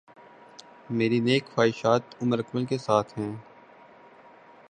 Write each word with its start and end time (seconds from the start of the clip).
میری 0.89 1.19
نیک 1.19 1.45
خواہشات 1.45 2.15
عمر 2.21 2.39
اکمل 2.39 2.65
کے 2.65 2.77
ساتھ 2.77 3.17
ہیں 3.19 3.31